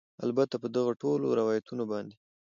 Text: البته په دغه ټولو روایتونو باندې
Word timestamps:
البته 0.25 0.55
په 0.63 0.67
دغه 0.75 0.91
ټولو 1.01 1.27
روایتونو 1.39 1.83
باندې 1.91 2.15